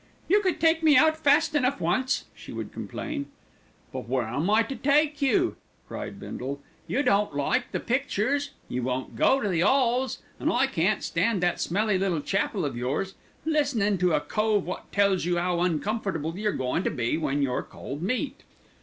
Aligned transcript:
"You 0.27 0.41
could 0.41 0.59
take 0.59 0.81
me 0.81 0.97
out 0.97 1.15
fast 1.15 1.53
enough 1.53 1.79
once," 1.79 2.25
she 2.33 2.51
would 2.51 2.71
complain. 2.73 3.27
"But 3.93 4.09
where'm 4.09 4.49
I 4.49 4.63
to 4.63 4.75
take 4.75 5.21
you?" 5.21 5.57
cried 5.87 6.19
Bindle. 6.19 6.59
"You 6.87 7.03
don't 7.03 7.35
like 7.35 7.71
the 7.71 7.79
pictures, 7.79 8.49
you 8.67 8.81
won't 8.81 9.15
go 9.15 9.39
to 9.39 9.47
the 9.47 9.61
'alls, 9.61 10.19
and 10.39 10.51
I 10.51 10.65
can't 10.65 11.03
stand 11.03 11.43
that 11.43 11.61
smelly 11.61 11.99
little 11.99 12.19
chapel 12.21 12.65
of 12.65 12.75
yours, 12.75 13.13
listenin' 13.45 13.99
to 13.99 14.13
a 14.13 14.21
cove 14.21 14.65
wot 14.65 14.91
tells 14.91 15.23
you 15.25 15.37
'ow 15.37 15.59
uncomfortable 15.59 16.35
you're 16.35 16.51
goin' 16.51 16.81
to 16.83 16.89
be 16.89 17.15
when 17.15 17.43
you're 17.43 17.61
cold 17.61 18.01
meat." 18.01 18.41